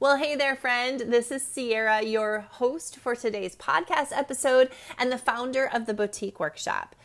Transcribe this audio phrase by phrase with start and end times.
[0.00, 0.98] Well, hey there, friend.
[0.98, 6.40] This is Ciara, your host for today's podcast episode and the founder of the Boutique
[6.40, 6.96] Workshop.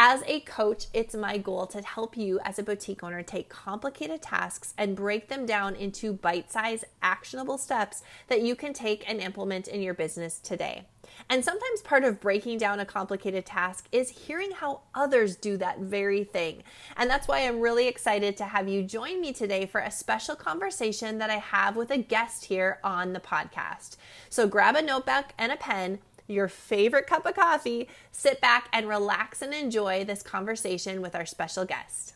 [0.00, 4.22] As a coach, it's my goal to help you as a boutique owner take complicated
[4.22, 9.20] tasks and break them down into bite sized, actionable steps that you can take and
[9.20, 10.86] implement in your business today.
[11.28, 15.80] And sometimes part of breaking down a complicated task is hearing how others do that
[15.80, 16.62] very thing.
[16.96, 20.36] And that's why I'm really excited to have you join me today for a special
[20.36, 23.96] conversation that I have with a guest here on the podcast.
[24.30, 28.88] So grab a notebook and a pen your favorite cup of coffee, sit back and
[28.88, 32.14] relax and enjoy this conversation with our special guest.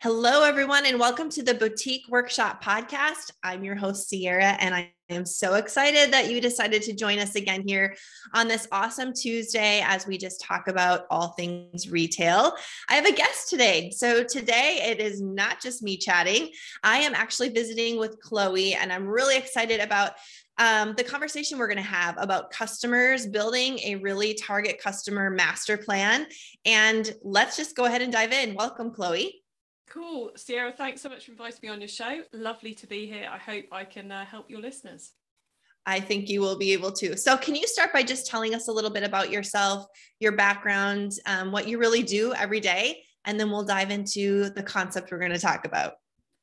[0.00, 3.32] Hello, everyone, and welcome to the Boutique Workshop Podcast.
[3.42, 7.34] I'm your host, Ciara, and I am so excited that you decided to join us
[7.34, 7.94] again here
[8.32, 12.54] on this awesome Tuesday as we just talk about all things retail.
[12.88, 13.90] I have a guest today.
[13.90, 16.50] So, today it is not just me chatting,
[16.82, 20.12] I am actually visiting with Chloe, and I'm really excited about
[20.56, 25.76] um, the conversation we're going to have about customers building a really target customer master
[25.76, 26.26] plan.
[26.64, 28.54] And let's just go ahead and dive in.
[28.54, 29.43] Welcome, Chloe.
[29.88, 30.32] Cool.
[30.36, 32.22] Ciara, thanks so much for inviting me on your show.
[32.32, 33.28] Lovely to be here.
[33.30, 35.12] I hope I can uh, help your listeners.
[35.86, 37.16] I think you will be able to.
[37.16, 39.86] So, can you start by just telling us a little bit about yourself,
[40.18, 44.62] your background, um, what you really do every day, and then we'll dive into the
[44.62, 45.94] concept we're going to talk about.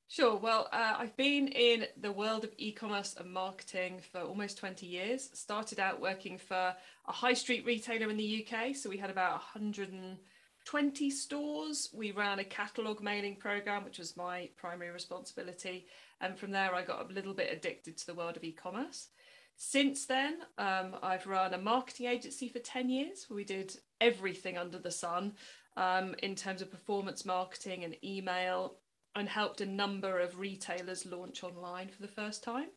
[0.08, 0.36] Sure.
[0.36, 4.86] Well, uh, I've been in the world of e commerce and marketing for almost 20
[4.86, 5.30] years.
[5.34, 6.76] Started out working for
[7.08, 8.76] a high street retailer in the UK.
[8.76, 10.18] So, we had about 100 and
[10.66, 11.90] 20 stores.
[11.94, 15.88] We ran a catalogue mailing program, which was my primary responsibility.
[16.20, 19.10] And from there, I got a little bit addicted to the world of e commerce.
[19.58, 24.80] Since then, um, I've run a marketing agency for 10 years we did everything under
[24.80, 25.34] the sun
[25.78, 28.78] um, in terms of performance marketing and email
[29.16, 32.70] and helped a number of retailers launch online for the first time.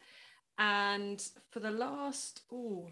[0.59, 2.91] And for the last, oh,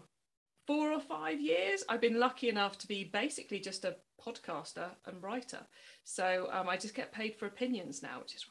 [0.65, 5.21] four or five years, I've been lucky enough to be basically just a podcaster and
[5.21, 5.59] writer.
[6.03, 8.45] So um, I just get paid for opinions now, which is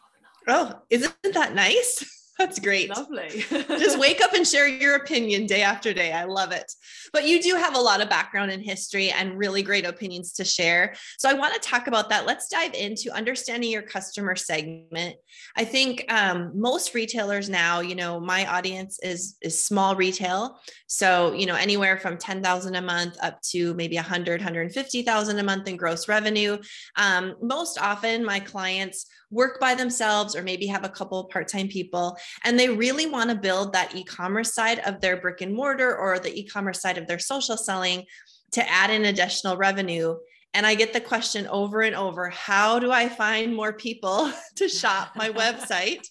[0.47, 0.75] rather nice.
[0.75, 2.22] Oh, isn't that nice?
[2.39, 2.89] That's great.
[2.89, 3.45] Lovely.
[3.51, 6.13] Just wake up and share your opinion day after day.
[6.13, 6.73] I love it.
[7.13, 10.45] But you do have a lot of background in history and really great opinions to
[10.45, 10.95] share.
[11.19, 12.27] So I want to talk about that.
[12.27, 15.17] Let's dive into understanding your customer segment.
[15.57, 20.59] I think um, most retailers now, you know, my audience is is small retail.
[20.87, 25.69] So, you know, anywhere from 10,000 a month up to maybe 100, 150,000 a month
[25.69, 26.59] in gross revenue.
[26.97, 32.17] Um, most often my clients work by themselves or maybe have a couple part-time people
[32.45, 36.19] and they really want to build that e-commerce side of their brick and mortar or
[36.19, 38.05] the e-commerce side of their social selling
[38.53, 40.15] to add in additional revenue
[40.55, 44.69] and I get the question over and over how do I find more people to
[44.69, 46.07] shop my website?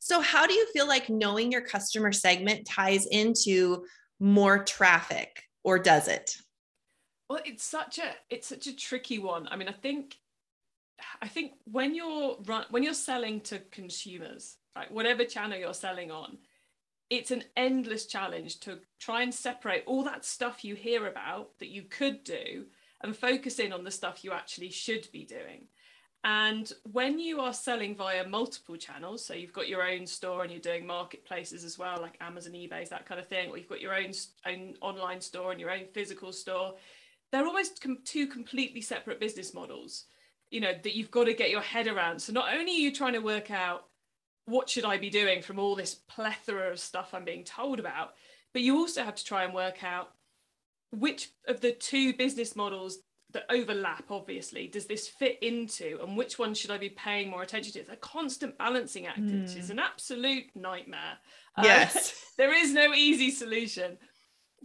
[0.00, 3.84] So, how do you feel like knowing your customer segment ties into
[4.20, 6.36] more traffic, or does it?
[7.28, 9.48] Well, it's such a it's such a tricky one.
[9.50, 10.16] I mean, I think
[11.20, 16.10] I think when you're run, when you're selling to consumers, right, whatever channel you're selling
[16.10, 16.38] on,
[17.08, 21.68] it's an endless challenge to try and separate all that stuff you hear about that
[21.68, 22.66] you could do
[23.02, 25.68] and focus in on the stuff you actually should be doing.
[26.24, 30.50] And when you are selling via multiple channels, so you've got your own store and
[30.50, 33.80] you're doing marketplaces as well, like Amazon, eBay, that kind of thing, or you've got
[33.80, 34.10] your own,
[34.44, 36.74] own online store and your own physical store,
[37.30, 40.06] they're almost com- two completely separate business models
[40.50, 42.92] you know that you've got to get your head around so not only are you
[42.92, 43.86] trying to work out
[44.46, 48.14] what should i be doing from all this plethora of stuff i'm being told about?
[48.52, 50.12] But you also have to try and work out
[50.90, 52.98] which of the two business models
[53.32, 57.42] that overlap obviously does this fit into and which one should i be paying more
[57.42, 57.80] attention to?
[57.80, 59.56] It's a constant balancing act mm.
[59.56, 61.18] it's an absolute nightmare.
[61.62, 61.96] Yes.
[61.96, 63.98] uh, there is no easy solution.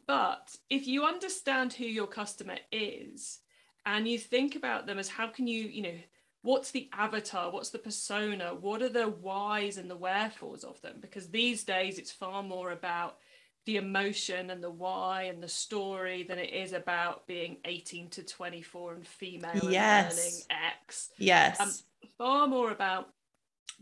[0.08, 3.40] But if you understand who your customer is
[3.86, 5.98] and you think about them as how can you you know
[6.42, 10.96] what's the avatar what's the persona what are the whys and the wherefores of them
[11.00, 13.18] because these days it's far more about
[13.66, 18.24] the emotion and the why and the story than it is about being 18 to
[18.24, 20.12] 24 and female yes.
[20.12, 21.72] and earning x yes um,
[22.18, 23.10] far more about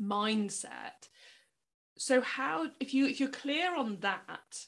[0.02, 1.08] mindset
[1.98, 4.66] so how if you if you're clear on that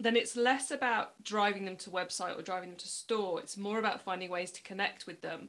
[0.00, 3.40] then it's less about driving them to website or driving them to store.
[3.40, 5.48] It's more about finding ways to connect with them.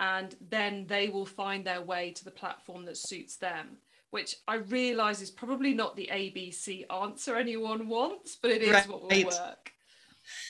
[0.00, 3.78] And then they will find their way to the platform that suits them,
[4.10, 8.88] which I realize is probably not the ABC answer anyone wants, but it is right.
[8.88, 9.72] what will work.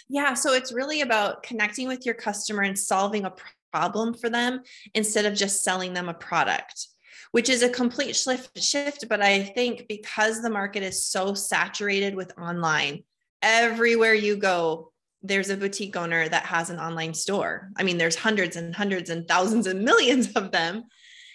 [0.08, 3.34] Yeah, so it's really about connecting with your customer and solving a
[3.72, 4.62] problem for them
[4.94, 6.88] instead of just selling them a product
[7.32, 12.14] which is a complete shift shift but i think because the market is so saturated
[12.14, 13.02] with online
[13.42, 14.90] everywhere you go
[15.22, 17.70] there's a boutique owner that has an online store.
[17.76, 20.84] I mean there's hundreds and hundreds and thousands and millions of them.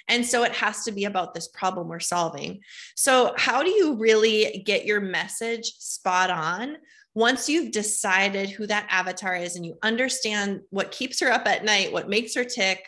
[0.08, 2.60] And so it has to be about this problem we're solving.
[2.96, 6.78] So how do you really get your message spot on
[7.16, 11.64] once you've decided who that avatar is and you understand what keeps her up at
[11.64, 12.88] night what makes her tick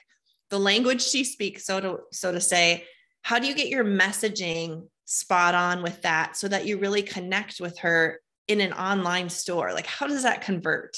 [0.50, 2.83] the language she speaks so to so to say
[3.21, 7.59] how do you get your messaging spot on with that so that you really connect
[7.59, 10.97] with her in an online store like how does that convert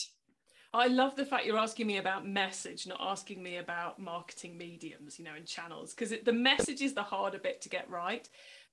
[0.73, 5.17] I love the fact you're asking me about message, not asking me about marketing mediums,
[5.17, 8.29] you know, and channels, because the message is the harder bit to get right.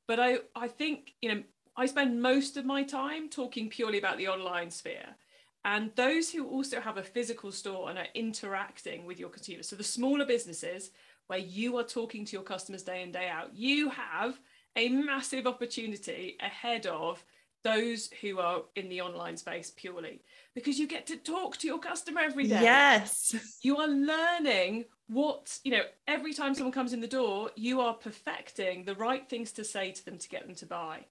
[0.06, 1.42] But I, I think, you know,
[1.76, 5.16] I spend most of my time talking purely about the online sphere.
[5.64, 9.76] And those who also have a physical store and are interacting with your consumers, so
[9.76, 10.90] the smaller businesses
[11.28, 14.38] where you are talking to your customers day in, day out, you have
[14.76, 17.24] a massive opportunity ahead of
[17.64, 20.20] those who are in the online space purely
[20.54, 22.60] because you get to talk to your customer every day.
[22.62, 23.34] Yes.
[23.62, 27.94] You are learning what, you know, every time someone comes in the door, you are
[27.94, 31.06] perfecting the right things to say to them to get them to buy.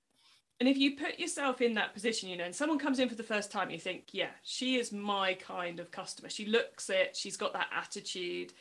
[0.60, 3.16] And if you put yourself in that position, you know, and someone comes in for
[3.16, 6.30] the first time, you think, yeah, she is my kind of customer.
[6.30, 8.54] She looks it, she's got that attitude.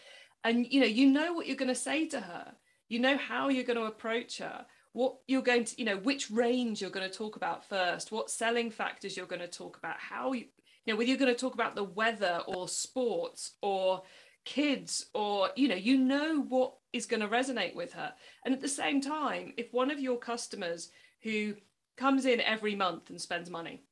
[0.42, 2.52] And you know, you know what you're going to say to her.
[2.88, 6.30] You know how you're going to approach her what you're going to you know which
[6.30, 9.96] range you're going to talk about first what selling factors you're going to talk about
[9.98, 10.44] how you
[10.84, 14.02] you know whether you're going to talk about the weather or sports or
[14.44, 18.12] kids or you know you know what is going to resonate with her.
[18.44, 20.90] And at the same time if one of your customers
[21.22, 21.54] who
[21.96, 23.84] comes in every month and spends money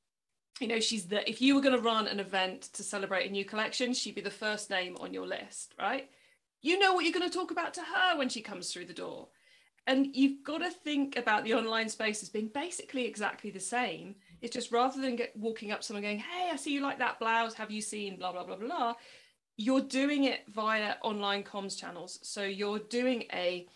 [0.60, 3.32] you know she's the if you were going to run an event to celebrate a
[3.32, 6.10] new collection she'd be the first name on your list right?
[6.62, 8.92] You know what you're going to talk about to her when she comes through the
[8.92, 9.28] door
[9.86, 14.14] and you've got to think about the online space as being basically exactly the same.
[14.40, 17.18] It's just rather than get walking up someone going hey i see you like that
[17.18, 17.54] blouse.
[17.54, 18.94] Have you seen blah blah blah blah
[19.60, 22.18] you're doing it via online comms channels.
[22.22, 23.66] So you're doing a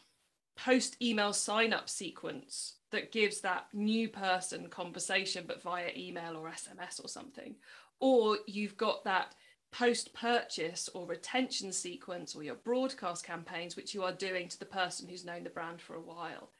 [0.56, 6.48] post email sign up sequence that gives that new person conversation but via email or
[6.48, 7.54] sms or something.
[8.00, 9.34] Or you've got that
[9.74, 14.64] post purchase or retention sequence or your broadcast campaigns, which you are doing to the
[14.64, 16.50] person who's known the brand for a while.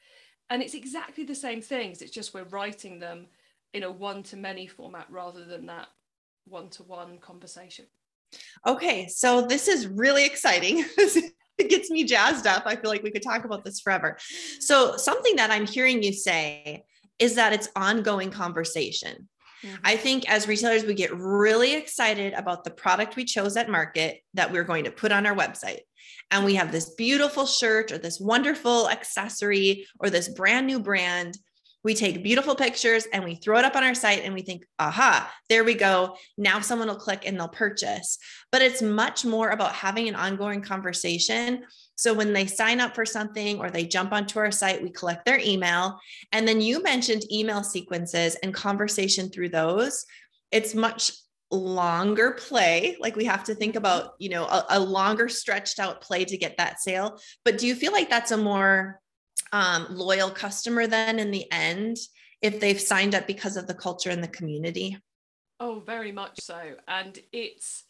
[0.51, 3.27] And it's exactly the same things, it's just we're writing them
[3.73, 5.89] in a one to many format rather than that
[6.47, 7.87] one to one conversation.
[8.67, 10.85] Okay, so this is really exciting.
[10.97, 12.65] it gets me jazzed up.
[12.67, 14.17] I feel like we could talk about this forever.
[14.61, 16.85] So, something that I'm hearing you say
[17.19, 19.29] is that it's ongoing conversation.
[19.63, 19.77] Mm-hmm.
[19.85, 24.21] I think as retailers, we get really excited about the product we chose at market
[24.35, 25.81] that we're going to put on our website.
[26.31, 31.37] And we have this beautiful shirt or this wonderful accessory or this brand new brand.
[31.85, 34.65] We take beautiful pictures and we throw it up on our site and we think,
[34.79, 36.17] aha, there we go.
[36.37, 38.19] Now someone will click and they'll purchase.
[38.51, 41.65] But it's much more about having an ongoing conversation
[41.97, 45.25] so when they sign up for something or they jump onto our site, we collect
[45.25, 46.01] their email.
[46.33, 50.05] And then you mentioned email sequences and conversation through those.
[50.51, 51.13] It's much
[51.51, 53.79] longer play like we have to think mm-hmm.
[53.79, 57.67] about you know a, a, longer stretched out play to get that sale but do
[57.67, 59.01] you feel like that's a more
[59.55, 61.97] um, loyal customer then in the end
[62.43, 64.99] if they've signed up because of the culture and the community
[65.61, 67.85] oh very much so and it's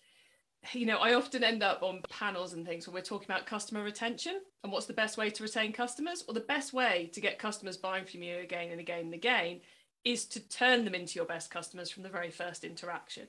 [0.72, 3.82] you know, I often end up on panels and things when we're talking about customer
[3.82, 6.24] retention and what's the best way to retain customers.
[6.26, 9.60] Or the best way to get customers buying from you again and again and again
[10.04, 13.26] is to turn them into your best customers from the very first interaction.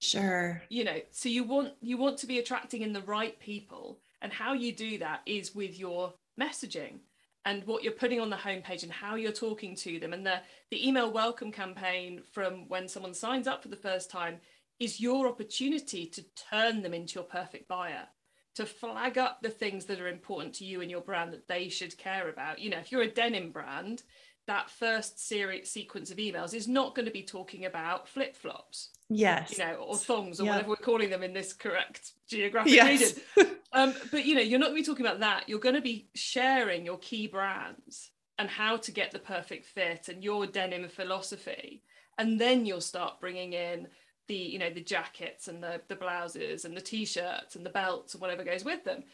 [0.00, 0.62] Sure.
[0.68, 4.32] You know, so you want you want to be attracting in the right people, and
[4.32, 7.00] how you do that is with your messaging
[7.44, 10.12] and what you're putting on the homepage and how you're talking to them.
[10.12, 14.38] And the the email welcome campaign from when someone signs up for the first time
[14.78, 18.08] is your opportunity to turn them into your perfect buyer
[18.54, 21.68] to flag up the things that are important to you and your brand that they
[21.68, 22.58] should care about.
[22.58, 24.02] You know if you're a denim brand
[24.46, 28.88] that first series sequence of emails is not going to be talking about flip-flops.
[29.08, 29.52] Yes.
[29.52, 30.54] You know or thongs or yep.
[30.54, 33.20] whatever we're calling them in this correct geographic yes.
[33.36, 35.48] region um, but you know you're not going to be talking about that.
[35.48, 40.08] You're going to be sharing your key brands and how to get the perfect fit
[40.08, 41.82] and your denim philosophy.
[42.18, 43.88] And then you'll start bringing in
[44.28, 48.14] the you know the jackets and the the blouses and the t-shirts and the belts
[48.14, 49.04] and whatever goes with them.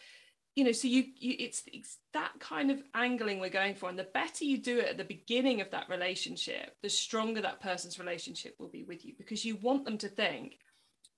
[0.54, 3.88] You know so you, you it's, it's that kind of angling we're going for.
[3.88, 7.60] And the better you do it at the beginning of that relationship the stronger that
[7.60, 10.54] person's relationship will be with you because you want them to think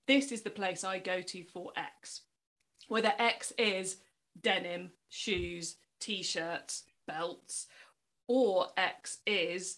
[0.07, 2.21] this is the place I go to for X.
[2.89, 3.97] Whether X is
[4.39, 7.67] denim, shoes, t shirts, belts,
[8.27, 9.77] or X is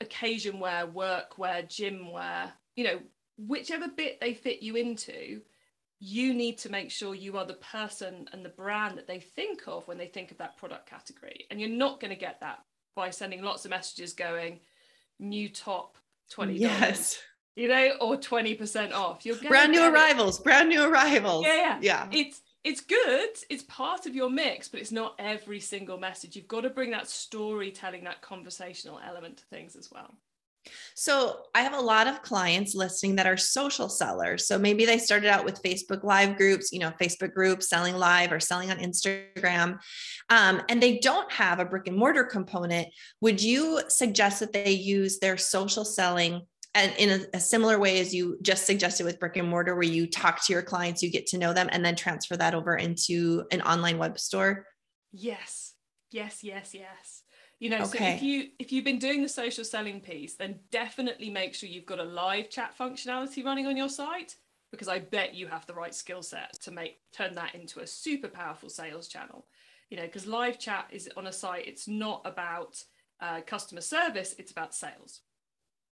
[0.00, 3.00] occasion wear, work wear, gym wear, you know,
[3.38, 5.40] whichever bit they fit you into,
[6.00, 9.62] you need to make sure you are the person and the brand that they think
[9.66, 11.46] of when they think of that product category.
[11.50, 12.58] And you're not going to get that
[12.94, 14.60] by sending lots of messages going,
[15.18, 15.96] new top,
[16.36, 16.58] $20.
[16.58, 17.18] Yes.
[17.56, 19.24] You know, or 20% off.
[19.24, 21.44] You're brand new arrivals, brand new arrivals.
[21.46, 21.78] Yeah, yeah.
[21.80, 22.08] Yeah.
[22.10, 23.28] It's it's good.
[23.50, 26.34] It's part of your mix, but it's not every single message.
[26.34, 30.14] You've got to bring that storytelling, that conversational element to things as well.
[30.94, 34.46] So I have a lot of clients listening that are social sellers.
[34.46, 38.32] So maybe they started out with Facebook Live groups, you know, Facebook groups selling live
[38.32, 39.78] or selling on Instagram,
[40.30, 42.88] um, and they don't have a brick and mortar component.
[43.20, 48.00] Would you suggest that they use their social selling and in a, a, similar way
[48.00, 51.10] as you just suggested with brick and mortar where you talk to your clients you
[51.10, 54.66] get to know them and then transfer that over into an online web store?
[55.12, 55.74] Yes.
[56.10, 57.22] Yes yes yes.
[57.60, 57.98] You know okay.
[57.98, 61.68] so if you if you've been doing the social selling piece then definitely make sure
[61.68, 64.36] you've got a live chat functionality running on your site
[64.70, 67.86] because i bet you have the right skill set to make turn that into a
[67.86, 69.46] super powerful sales channel.
[69.90, 72.82] You know because live chat is on a site it's not about
[73.20, 75.20] uh, customer service it's about sales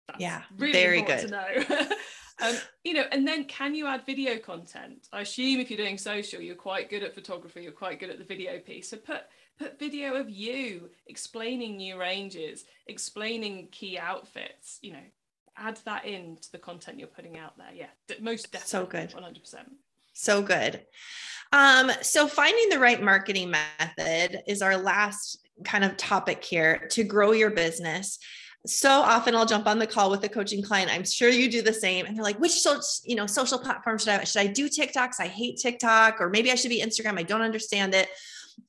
[0.07, 1.87] that's yeah, really very good to know.
[2.41, 5.07] um, you know, and then can you add video content?
[5.11, 8.17] I assume if you're doing social, you're quite good at photography, you're quite good at
[8.17, 8.89] the video piece.
[8.89, 9.21] So put
[9.59, 14.79] put video of you explaining new ranges, explaining key outfits.
[14.81, 15.03] You know,
[15.57, 17.73] add that into the content you're putting out there.
[17.73, 18.69] Yeah, most definitely.
[18.69, 19.13] So good.
[19.13, 19.71] One hundred percent.
[20.13, 20.85] So good.
[21.53, 27.03] Um, so finding the right marketing method is our last kind of topic here to
[27.03, 28.19] grow your business
[28.65, 30.91] so often I'll jump on the call with a coaching client.
[30.91, 32.05] I'm sure you do the same.
[32.05, 35.19] And they're like, which social, you know, social platform should I should I do TikToks?
[35.19, 37.17] I hate TikTok, or maybe I should be Instagram.
[37.17, 38.09] I don't understand it.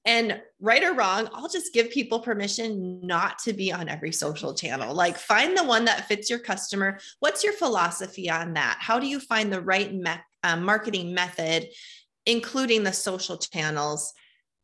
[0.04, 4.54] And right or wrong, I'll just give people permission not to be on every social
[4.54, 4.94] channel.
[4.94, 6.98] Like find the one that fits your customer.
[7.20, 8.78] What's your philosophy on that?
[8.80, 10.10] How do you find the right me-
[10.42, 11.68] uh, marketing method,
[12.26, 14.12] including the social channels,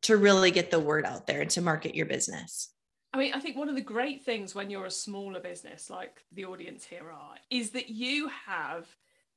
[0.03, 2.74] to really get the word out there and to market your business?
[3.15, 6.25] I mean, I think one of the great things when you're a smaller business, like
[6.33, 8.89] the audience here are, is that you have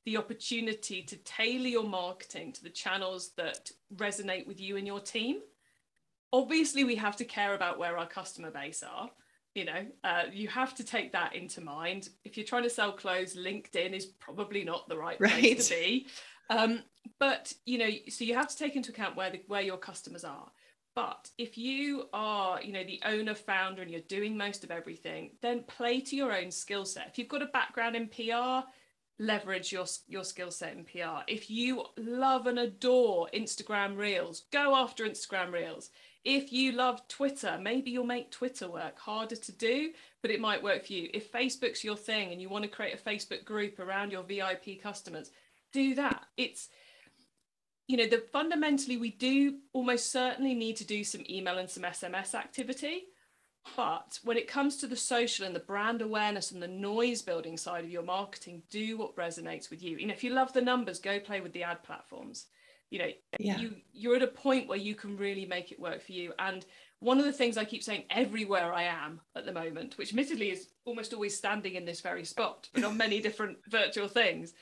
[0.04, 4.98] the opportunity to tailor your marketing to the channels that resonate with you and your
[4.98, 5.36] team.
[6.32, 9.10] Obviously, we have to care about where our customer base are.
[9.54, 12.08] You know, uh, you have to take that into mind.
[12.24, 15.30] If you're trying to sell clothes, LinkedIn is probably not the right, right.
[15.30, 16.06] place to be.
[16.50, 16.82] Um,
[17.20, 20.24] but you know, so you have to take into account where the, where your customers
[20.24, 20.50] are.
[20.98, 25.30] But if you are, you know, the owner, founder, and you're doing most of everything,
[25.42, 27.06] then play to your own skill set.
[27.06, 28.66] If you've got a background in PR,
[29.20, 31.22] leverage your your skill set in PR.
[31.28, 35.90] If you love and adore Instagram Reels, go after Instagram Reels.
[36.24, 40.64] If you love Twitter, maybe you'll make Twitter work harder to do, but it might
[40.64, 41.10] work for you.
[41.14, 44.82] If Facebook's your thing and you want to create a Facebook group around your VIP
[44.82, 45.30] customers,
[45.72, 46.24] do that.
[46.36, 46.70] It's
[47.88, 51.82] you know, that fundamentally we do almost certainly need to do some email and some
[51.82, 53.06] SMS activity.
[53.76, 57.56] But when it comes to the social and the brand awareness and the noise building
[57.56, 59.96] side of your marketing, do what resonates with you.
[59.96, 62.46] You know, if you love the numbers, go play with the ad platforms.
[62.90, 63.58] You know, yeah.
[63.58, 66.32] you you're at a point where you can really make it work for you.
[66.38, 66.64] And
[67.00, 70.50] one of the things I keep saying everywhere I am at the moment, which admittedly
[70.50, 74.54] is almost always standing in this very spot, but on many different virtual things,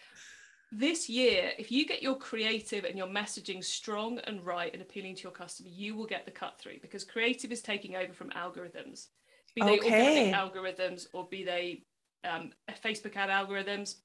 [0.78, 5.14] this year, if you get your creative and your messaging strong and right and appealing
[5.16, 8.30] to your customer, you will get the cut through because creative is taking over from
[8.30, 9.06] algorithms,
[9.54, 10.30] be they okay.
[10.30, 11.83] organic algorithms or be they
[12.28, 12.52] um,
[12.85, 13.97] Facebook ad algorithms.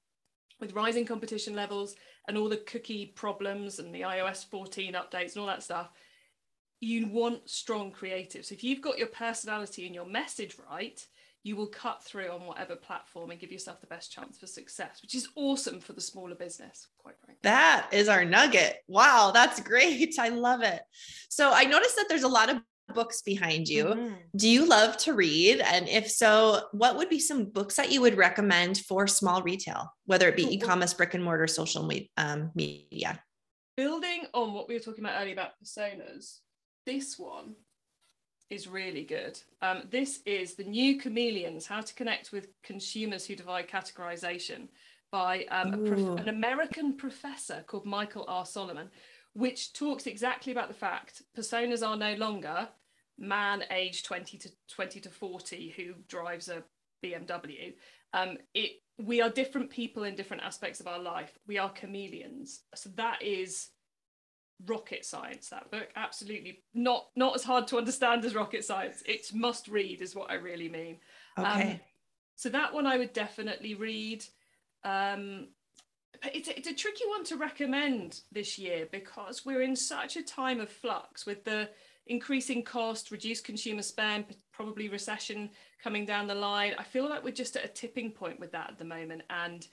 [0.60, 1.96] With rising competition levels
[2.28, 5.90] and all the cookie problems and the iOS 14 updates and all that stuff,
[6.78, 8.46] you want strong creatives.
[8.46, 11.04] So if you've got your personality and your message right,
[11.44, 15.00] you will cut through on whatever platform and give yourself the best chance for success,
[15.02, 17.40] which is awesome for the smaller business, quite frankly.
[17.42, 18.76] That is our nugget.
[18.86, 20.14] Wow, that's great.
[20.18, 20.80] I love it.
[21.28, 22.60] So I noticed that there's a lot of
[22.94, 23.86] books behind you.
[23.86, 24.14] Mm-hmm.
[24.36, 25.60] Do you love to read?
[25.60, 29.92] And if so, what would be some books that you would recommend for small retail,
[30.06, 33.22] whether it be e commerce, brick and mortar, social um, media?
[33.76, 36.40] Building on what we were talking about earlier about personas,
[36.84, 37.54] this one
[38.52, 39.40] is really good.
[39.62, 44.68] Um, this is The New Chameleons How to Connect with Consumers Who Defy Categorization
[45.10, 48.44] by um, prof- an American professor called Michael R.
[48.44, 48.90] Solomon,
[49.32, 52.68] which talks exactly about the fact personas are no longer
[53.18, 56.62] man aged 20 to 20 to 40 who drives a
[57.02, 57.74] BMW.
[58.12, 61.38] Um, it we are different people in different aspects of our life.
[61.46, 62.64] We are chameleons.
[62.74, 63.68] So that is
[64.66, 65.88] rocket science that book.
[65.96, 69.02] Absolutely not not as hard to understand as rocket science.
[69.06, 70.98] It's must read is what i really mean.
[71.38, 71.72] Okay.
[71.72, 71.80] um,
[72.36, 74.24] so that one i would definitely read.
[74.84, 75.48] Um
[76.24, 80.22] it's a, it's a tricky one to recommend this year because we're in such a
[80.22, 81.68] time of flux with the
[82.06, 85.50] increasing cost reduced consumer spend probably recession
[85.82, 86.74] coming down the line.
[86.78, 89.22] I feel like we're just at a tipping point with that at the moment.
[89.30, 89.66] And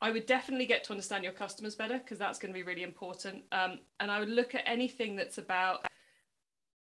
[0.00, 2.82] I would definitely get to understand your customers better because that's going to be really
[2.82, 3.44] important.
[3.52, 5.86] Um, and I would look at anything that's about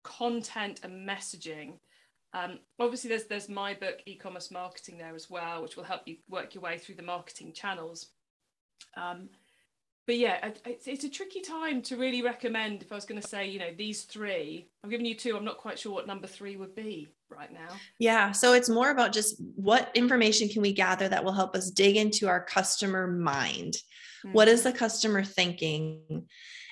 [0.03, 1.77] content and messaging.
[2.33, 6.17] Um, obviously, there's there's my book, e-commerce marketing, there as well, which will help you
[6.29, 8.07] work your way through the marketing channels.
[8.97, 9.29] Um,
[10.05, 12.81] but yeah, it's, it's a tricky time to really recommend.
[12.81, 15.37] If I was going to say, you know, these three, I'm giving you two.
[15.37, 17.75] I'm not quite sure what number three would be right now.
[17.99, 18.31] Yeah.
[18.31, 21.95] So it's more about just what information can we gather that will help us dig
[21.95, 23.75] into our customer mind.
[24.25, 24.33] Mm-hmm.
[24.33, 26.25] What is the customer thinking?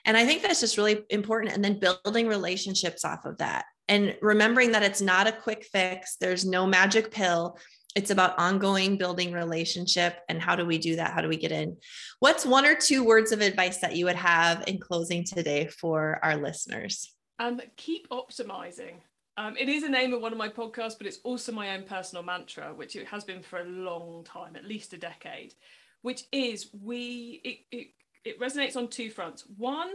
[0.05, 1.53] And I think that's just really important.
[1.53, 3.65] And then building relationships off of that.
[3.87, 7.57] And remembering that it's not a quick fix, there's no magic pill
[7.95, 11.11] it's about ongoing building relationship and how do we do that?
[11.11, 11.77] How do we get in?
[12.19, 16.19] What's one or two words of advice that you would have in closing today for
[16.23, 17.13] our listeners?
[17.39, 18.95] Um, keep optimizing.
[19.37, 21.83] Um, it is a name of one of my podcasts but it's also my own
[21.83, 25.53] personal mantra which it has been for a long time at least a decade
[26.01, 27.87] which is we it, it,
[28.23, 29.45] it resonates on two fronts.
[29.57, 29.91] One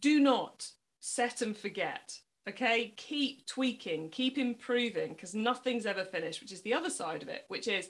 [0.00, 0.66] do not
[1.00, 2.18] set and forget
[2.48, 2.92] okay?
[2.96, 7.44] Keep tweaking keep improving because nothing's ever finished which is the other side of it
[7.48, 7.88] which is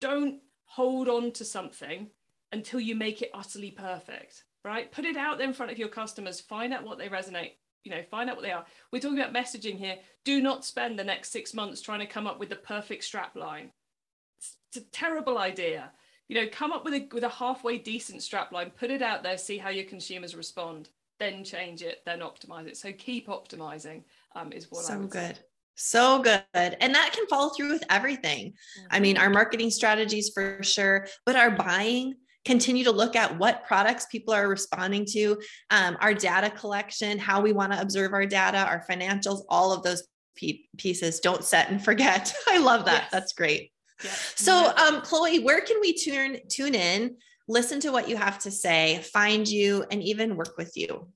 [0.00, 2.08] don't hold on to something
[2.52, 4.90] until you make it utterly perfect right?
[4.90, 7.52] Put it out there in front of your customers find out what they resonate
[7.84, 8.64] you know find out what they are.
[8.92, 9.96] We're talking about messaging here.
[10.24, 13.36] Do not spend the next six months trying to come up with the perfect strap
[13.36, 13.70] line.
[14.38, 15.92] It's, a terrible idea.
[16.28, 19.22] You know come up with a with a halfway decent strap line put it out
[19.22, 22.76] there see how your consumers respond then change it, then optimize it.
[22.76, 24.02] So keep optimizing
[24.34, 25.36] um, is what so I would good.
[25.36, 25.42] Say.
[25.76, 26.42] So good.
[26.54, 28.50] And that can follow through with everything.
[28.50, 28.86] Mm-hmm.
[28.90, 33.64] I mean, our marketing strategies for sure, but our buying, continue to look at what
[33.64, 38.26] products people are responding to, um, our data collection, how we want to observe our
[38.26, 40.06] data, our financials, all of those
[40.76, 41.20] pieces.
[41.20, 42.32] Don't set and forget.
[42.48, 43.04] I love that.
[43.04, 43.10] Yes.
[43.10, 43.70] That's great.
[44.34, 47.16] So, um, Chloe, where can we tune tune in
[47.48, 51.06] listen to what you have to say, find you, and even work with you.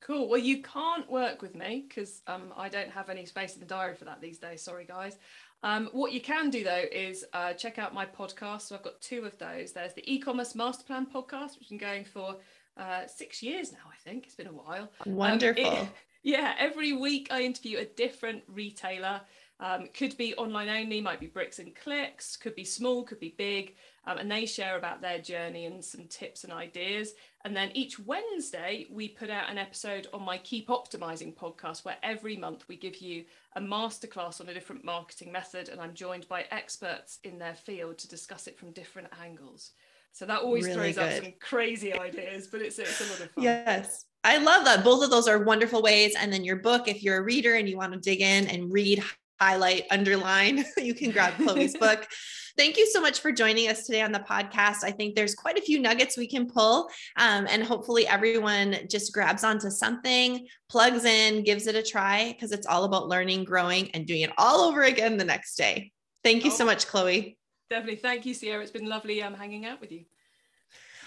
[0.00, 0.28] Cool.
[0.28, 3.66] Well, you can't work with me because um, I don't have any space in the
[3.66, 4.62] diary for that these days.
[4.62, 5.16] Sorry, guys.
[5.62, 8.62] Um, what you can do though is uh, check out my podcast.
[8.62, 9.72] So I've got two of those.
[9.72, 12.36] There's the e-commerce master plan podcast, which has been going for
[12.76, 13.78] uh, six years now.
[13.90, 14.90] I think it's been a while.
[15.06, 15.66] Wonderful.
[15.66, 15.88] Um, it,
[16.22, 19.22] yeah, every week I interview a different retailer.
[19.58, 23.34] Um, could be online only, might be bricks and clicks, could be small, could be
[23.38, 23.76] big
[24.06, 27.14] um, and they share about their journey and some tips and ideas.
[27.44, 31.96] And then each Wednesday, we put out an episode on my Keep Optimizing podcast, where
[32.02, 33.24] every month we give you
[33.56, 35.68] a masterclass on a different marketing method.
[35.68, 39.70] And I'm joined by experts in their field to discuss it from different angles.
[40.12, 41.18] So that always really throws good.
[41.18, 43.44] up some crazy ideas, but it's, it's a lot of fun.
[43.44, 44.04] Yes.
[44.22, 44.84] I love that.
[44.84, 46.14] Both of those are wonderful ways.
[46.18, 48.72] And then your book, if you're a reader and you want to dig in and
[48.72, 49.02] read,
[49.40, 52.06] highlight, underline, you can grab Chloe's book.
[52.56, 54.84] Thank you so much for joining us today on the podcast.
[54.84, 59.12] I think there's quite a few nuggets we can pull, um, and hopefully everyone just
[59.12, 63.90] grabs onto something, plugs in, gives it a try, because it's all about learning, growing,
[63.90, 65.90] and doing it all over again the next day.
[66.22, 67.36] Thank you oh, so much, Chloe.
[67.70, 67.96] Definitely.
[67.96, 68.62] Thank you, Ciara.
[68.62, 70.04] It's been lovely um, hanging out with you.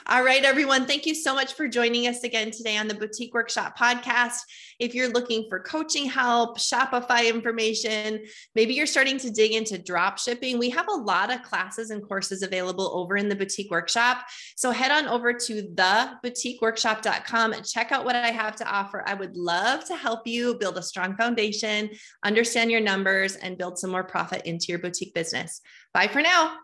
[0.10, 0.86] All right, everyone.
[0.86, 4.38] Thank you so much for joining us again today on the Boutique Workshop podcast.
[4.80, 8.24] If you're looking for coaching help, Shopify information,
[8.56, 12.02] maybe you're starting to dig into drop shipping, we have a lot of classes and
[12.02, 14.20] courses available over in the Boutique Workshop.
[14.56, 19.04] So head on over to theboutiqueworkshop.com and check out what I have to offer.
[19.06, 21.90] I would love to help you build a strong foundation,
[22.24, 25.60] understand your numbers, and build some more profit into your boutique business.
[25.94, 26.60] Bye for now.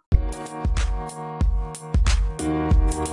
[3.04, 3.10] Hey,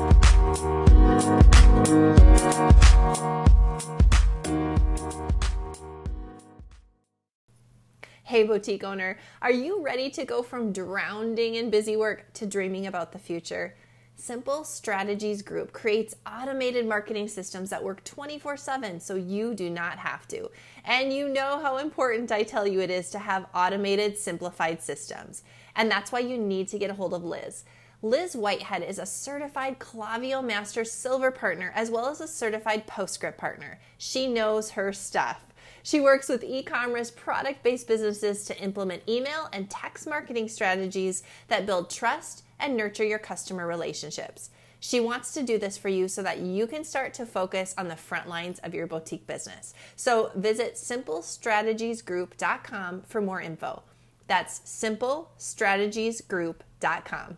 [8.44, 13.10] boutique owner, are you ready to go from drowning in busy work to dreaming about
[13.10, 13.74] the future?
[14.14, 19.98] Simple Strategies Group creates automated marketing systems that work 24 7 so you do not
[19.98, 20.48] have to.
[20.84, 25.42] And you know how important I tell you it is to have automated, simplified systems.
[25.74, 27.64] And that's why you need to get a hold of Liz.
[28.02, 33.36] Liz Whitehead is a certified Klaviyo Master Silver partner as well as a certified Postscript
[33.36, 33.78] partner.
[33.98, 35.42] She knows her stuff.
[35.82, 41.22] She works with e commerce product based businesses to implement email and text marketing strategies
[41.48, 44.48] that build trust and nurture your customer relationships.
[44.78, 47.88] She wants to do this for you so that you can start to focus on
[47.88, 49.74] the front lines of your boutique business.
[49.94, 53.82] So visit simplestrategiesgroup.com for more info.
[54.26, 57.36] That's simplestrategiesgroup.com.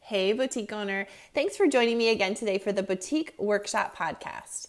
[0.00, 1.06] Hey, boutique owner.
[1.34, 4.66] Thanks for joining me again today for the Boutique Workshop Podcast.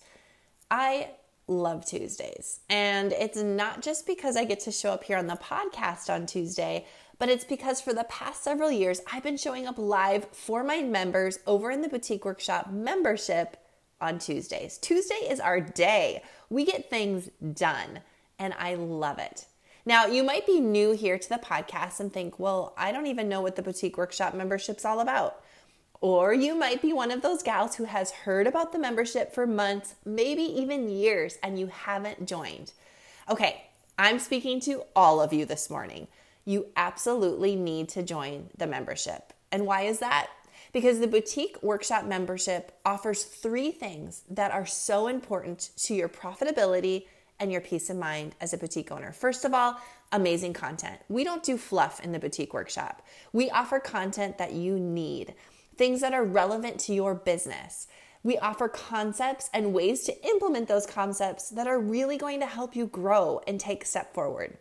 [0.72, 1.10] I
[1.48, 5.36] love Tuesdays, and it's not just because I get to show up here on the
[5.36, 6.86] podcast on Tuesday,
[7.20, 10.82] but it's because for the past several years, I've been showing up live for my
[10.82, 13.58] members over in the Boutique Workshop membership
[14.04, 14.78] on Tuesdays.
[14.78, 16.22] Tuesday is our day.
[16.50, 18.02] We get things done,
[18.38, 19.48] and I love it.
[19.86, 23.30] Now, you might be new here to the podcast and think, well, I don't even
[23.30, 25.42] know what the Boutique Workshop membership's all about.
[26.02, 29.48] Or you might be one of those gals who has heard about the membership for
[29.48, 32.74] months, maybe even years, and you haven't joined.
[33.30, 33.64] Okay,
[33.98, 36.08] I'm speaking to all of you this morning.
[36.44, 39.32] You absolutely need to join the membership.
[39.50, 40.30] And why is that?
[40.74, 47.06] Because the boutique workshop membership offers three things that are so important to your profitability
[47.40, 49.12] and your peace of mind as a boutique owner.
[49.12, 49.80] First of all,
[50.12, 51.00] amazing content.
[51.10, 53.06] We don't do fluff in the boutique workshop.
[53.34, 55.36] We offer content that you need,
[55.78, 57.88] things that are relevant to your business.
[58.24, 62.76] We offer concepts and ways to implement those concepts that are really going to help
[62.76, 64.58] you grow and take a step forward.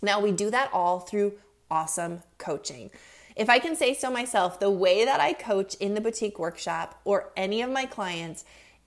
[0.00, 1.34] Now, we do that all through
[1.70, 2.90] awesome coaching.
[3.36, 7.00] If I can say so myself, the way that I coach in the boutique workshop
[7.04, 8.44] or any of my clients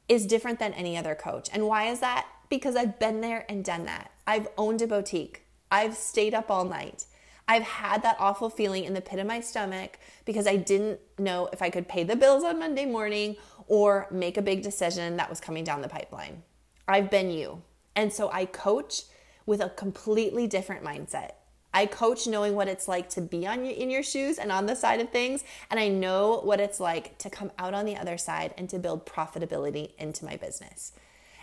[0.07, 1.49] is different than any other coach.
[1.51, 2.25] And why is that?
[2.49, 4.11] because I've been there and done that.
[4.25, 5.43] I've owned a boutique.
[5.71, 7.05] I've stayed up all night.
[7.47, 11.49] I've had that awful feeling in the pit of my stomach because I didn't know
[11.53, 15.29] if I could pay the bills on Monday morning or make a big decision that
[15.29, 16.43] was coming down the pipeline.
[16.87, 17.61] I've been you.
[17.95, 19.03] And so I coach
[19.45, 21.31] with a completely different mindset.
[21.73, 24.65] I coach knowing what it's like to be on your, in your shoes and on
[24.65, 27.97] the side of things, and I know what it's like to come out on the
[27.97, 30.93] other side and to build profitability into my business.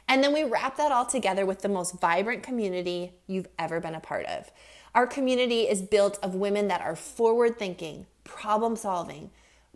[0.09, 3.95] And then we wrap that all together with the most vibrant community you've ever been
[3.95, 4.51] a part of.
[4.95, 9.31] Our community is built of women that are forward thinking, problem solving,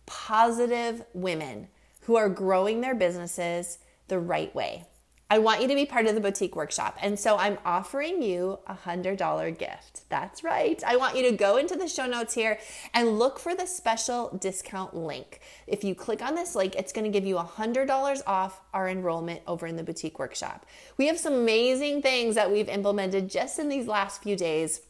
[0.06, 1.68] positive women
[2.02, 4.84] who are growing their businesses the right way.
[5.30, 6.96] I want you to be part of the boutique workshop.
[7.02, 10.08] And so I'm offering you a $100 gift.
[10.08, 10.82] That's right.
[10.86, 12.58] I want you to go into the show notes here
[12.94, 15.40] and look for the special discount link.
[15.66, 19.42] If you click on this link, it's going to give you $100 off our enrollment
[19.46, 20.64] over in the boutique workshop.
[20.96, 24.80] We have some amazing things that we've implemented just in these last few days.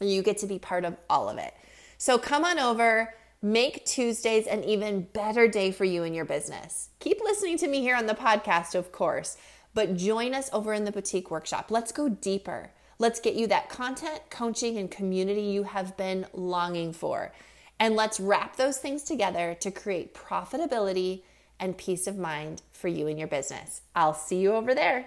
[0.00, 1.54] You get to be part of all of it.
[1.96, 3.14] So come on over.
[3.40, 6.88] Make Tuesdays an even better day for you and your business.
[6.98, 9.36] Keep listening to me here on the podcast, of course
[9.76, 11.70] but join us over in the boutique workshop.
[11.70, 12.70] Let's go deeper.
[12.98, 17.34] Let's get you that content, coaching, and community you have been longing for.
[17.78, 21.24] And let's wrap those things together to create profitability
[21.60, 23.82] and peace of mind for you and your business.
[23.94, 25.04] I'll see you over there.